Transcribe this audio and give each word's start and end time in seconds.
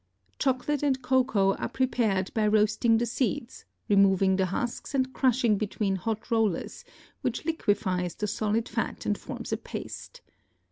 Chocolate 0.39 0.81
and 0.81 0.99
cocoa 1.03 1.53
are 1.57 1.69
prepared 1.69 2.33
by 2.33 2.47
roasting 2.47 2.97
the 2.97 3.05
seeds, 3.05 3.65
removing 3.87 4.35
the 4.35 4.47
husks 4.47 4.95
and 4.95 5.13
crushing 5.13 5.59
between 5.59 5.95
hot 5.95 6.31
rollers, 6.31 6.83
which 7.21 7.45
liquefies 7.45 8.15
the 8.15 8.25
solid 8.25 8.67
fat 8.67 9.05
and 9.05 9.15
forms 9.15 9.53
a 9.53 9.57
paste. 9.57 10.21